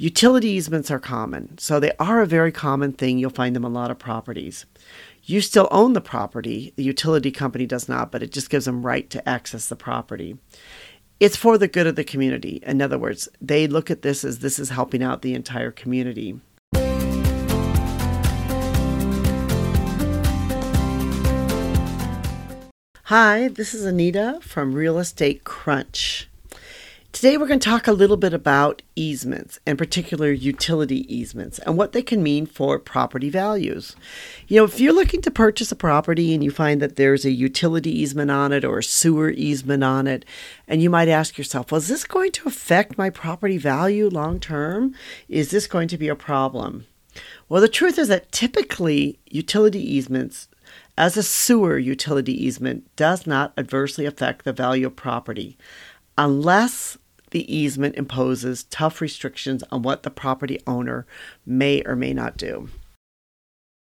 [0.00, 3.18] Utility easements are common, so they are a very common thing.
[3.18, 4.64] You'll find them a lot of properties.
[5.24, 8.86] You still own the property, the utility company does not, but it just gives them
[8.86, 10.38] right to access the property.
[11.18, 12.60] It's for the good of the community.
[12.62, 16.40] In other words, they look at this as this is helping out the entire community.
[23.06, 26.28] Hi, this is Anita from Real Estate Crunch.
[27.18, 31.76] Today we're going to talk a little bit about easements, in particular utility easements, and
[31.76, 33.96] what they can mean for property values.
[34.46, 37.32] You know, if you're looking to purchase a property and you find that there's a
[37.32, 40.24] utility easement on it or a sewer easement on it,
[40.68, 44.38] and you might ask yourself, well, is this going to affect my property value long
[44.38, 44.94] term?
[45.28, 46.86] Is this going to be a problem?
[47.48, 50.46] Well, the truth is that typically utility easements
[50.96, 55.58] as a sewer utility easement does not adversely affect the value of property
[56.16, 56.96] unless
[57.30, 61.06] the easement imposes tough restrictions on what the property owner
[61.44, 62.68] may or may not do.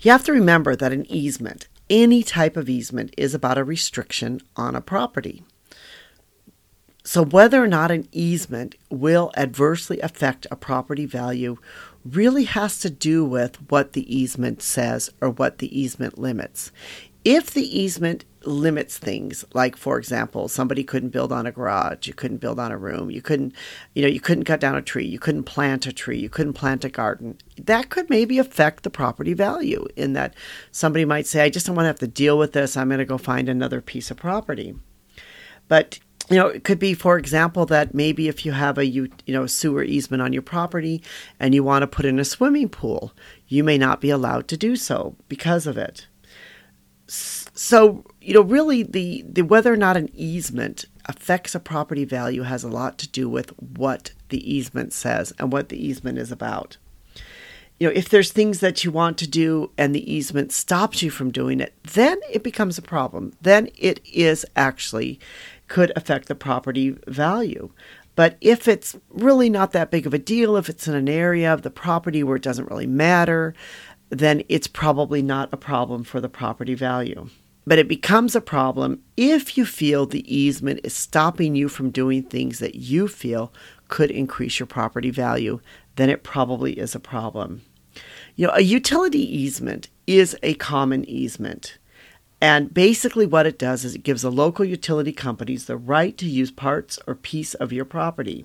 [0.00, 4.40] You have to remember that an easement, any type of easement, is about a restriction
[4.56, 5.44] on a property.
[7.04, 11.56] So, whether or not an easement will adversely affect a property value
[12.04, 16.70] really has to do with what the easement says or what the easement limits.
[17.24, 22.14] If the easement limits things, like for example, somebody couldn't build on a garage, you
[22.14, 23.54] couldn't build on a room, you couldn't,
[23.94, 26.54] you know, you couldn't cut down a tree, you couldn't plant a tree, you couldn't
[26.54, 30.34] plant a garden, that could maybe affect the property value in that
[30.70, 32.98] somebody might say, I just don't want to have to deal with this, I'm going
[32.98, 34.74] to go find another piece of property.
[35.68, 39.10] But you know, it could be, for example, that maybe if you have a you,
[39.26, 41.02] you know sewer easement on your property
[41.40, 43.12] and you want to put in a swimming pool,
[43.48, 46.06] you may not be allowed to do so because of it.
[47.06, 47.41] So,
[48.20, 52.64] you know, really, the the whether or not an easement affects a property value has
[52.64, 56.76] a lot to do with what the easement says and what the easement is about.
[57.78, 61.10] You know, if there's things that you want to do and the easement stops you
[61.10, 63.32] from doing it, then it becomes a problem.
[63.40, 65.20] Then it is actually
[65.68, 67.70] could affect the property value.
[68.16, 71.52] But if it's really not that big of a deal, if it's in an area
[71.52, 73.54] of the property where it doesn't really matter,
[74.10, 77.28] then it's probably not a problem for the property value.
[77.64, 82.22] But it becomes a problem if you feel the easement is stopping you from doing
[82.22, 83.52] things that you feel
[83.88, 85.60] could increase your property value,
[85.96, 87.62] then it probably is a problem.
[88.36, 91.78] You know, a utility easement is a common easement.
[92.42, 96.26] And basically, what it does is it gives the local utility companies the right to
[96.28, 98.44] use parts or piece of your property.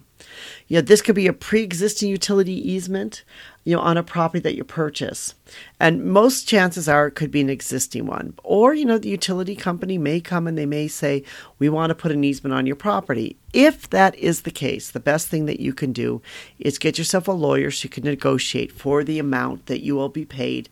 [0.68, 3.24] You know, this could be a pre existing utility easement,
[3.64, 5.34] you know, on a property that you purchase.
[5.80, 8.36] And most chances are it could be an existing one.
[8.44, 11.24] Or, you know, the utility company may come and they may say,
[11.58, 13.36] we want to put an easement on your property.
[13.52, 16.22] If that is the case, the best thing that you can do
[16.60, 20.10] is get yourself a lawyer so you can negotiate for the amount that you will
[20.10, 20.70] be paid,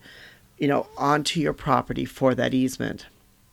[0.58, 3.06] you know, onto your property for that easement.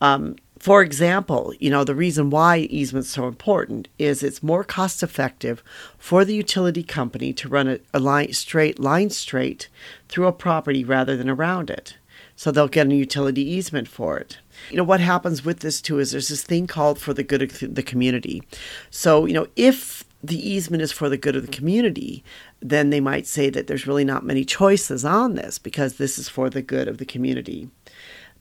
[0.04, 5.02] Um, for example, you know, the reason why easement's so important is it's more cost
[5.02, 5.64] effective
[5.98, 9.70] for the utility company to run a, a line straight line straight
[10.10, 11.96] through a property rather than around it.
[12.36, 14.40] So they'll get a utility easement for it.
[14.70, 17.42] You know, what happens with this too is there's this thing called for the good
[17.42, 18.44] of the community.
[18.90, 22.26] So, you know, if the easement is for the good of the community,
[22.62, 26.28] then they might say that there's really not many choices on this because this is
[26.28, 27.70] for the good of the community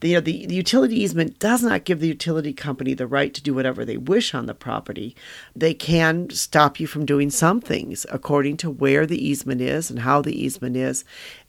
[0.03, 3.33] the, you know, the, the utility easement does not give the utility company the right
[3.33, 5.17] to do whatever they wish on the property.
[5.55, 10.01] They can stop you from doing some things according to where the easement is and
[10.01, 11.05] how the easement is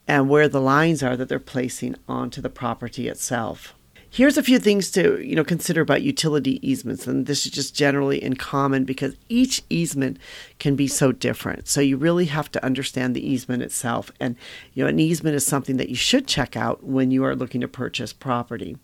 [0.08, 3.74] and where the lines are that they're placing onto the property itself.
[4.14, 7.74] Here's a few things to you know consider about utility easements, and this is just
[7.74, 10.20] generally in common because each easement
[10.60, 11.68] can be so different.
[11.68, 14.36] So you really have to understand the easement itself, and
[14.76, 17.62] you know an easement is something that you should check out when you are looking
[17.62, 18.78] to purchase property.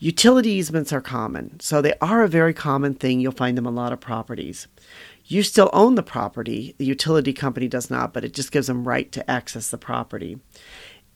[0.00, 3.20] Utility easements are common, so they are a very common thing.
[3.20, 4.68] You'll find them a lot of properties.
[5.24, 8.86] You still own the property, the utility company does not, but it just gives them
[8.86, 10.38] right to access the property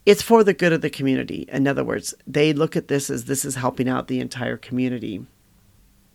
[0.04, 1.46] it's for the good of the community.
[1.48, 5.24] In other words, they look at this as this is helping out the entire community.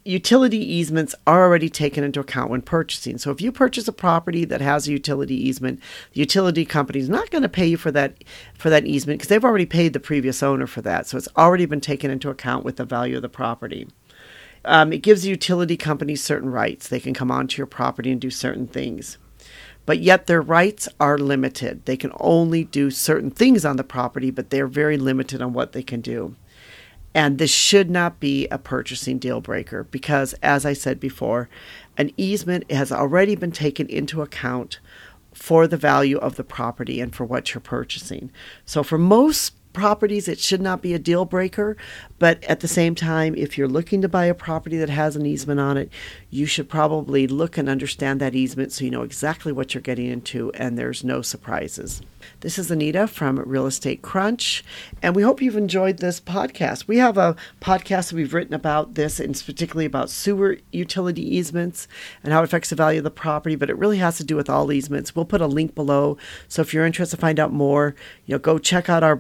[0.04, 3.18] Utility easements are already taken into account when purchasing.
[3.18, 5.82] So if you purchase a property that has a utility easement,
[6.14, 8.24] the utility company is not going to pay you for that
[8.58, 11.08] for that easement because they've already paid the previous owner for that.
[11.08, 13.88] So it's already been taken into account with the value of the property.
[14.64, 16.88] Um, it gives the utility companies certain rights.
[16.88, 19.18] They can come onto your property and do certain things
[19.88, 21.86] but yet their rights are limited.
[21.86, 25.72] They can only do certain things on the property, but they're very limited on what
[25.72, 26.36] they can do.
[27.16, 31.48] And this should not be a purchasing deal breaker because, as I said before,
[31.98, 34.80] an easement has already been taken into account
[35.34, 38.30] for the value of the property and for what you're purchasing.
[38.66, 41.78] So for most properties, it should not be a deal breaker.
[42.18, 45.26] But at the same time, if you're looking to buy a property that has an
[45.26, 45.92] easement on it,
[46.32, 50.08] you should probably look and understand that easement so you know exactly what you're getting
[50.08, 52.02] into and there's no surprises.
[52.42, 54.64] This is Anita from Real Estate Crunch,
[55.02, 56.88] and we hope you've enjoyed this podcast.
[56.88, 61.88] We have a podcast that we've written about this, and particularly about sewer utility easements
[62.24, 64.36] and how it affects the value of the property, but it really has to do
[64.36, 65.16] with all easements.
[65.16, 66.18] We'll put a link below.
[66.48, 67.96] So if you're interested to find out more,
[68.26, 69.16] you know, go check out our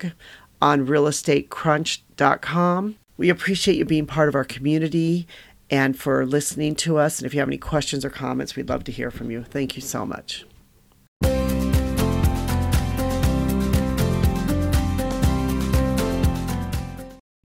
[0.00, 0.12] blog
[0.60, 2.96] on realestatecrunch.com.
[3.16, 5.28] We appreciate you being part of our community
[5.70, 7.18] and for listening to us.
[7.18, 9.44] And if you have any questions or comments, we'd love to hear from you.
[9.44, 10.44] Thank you so much.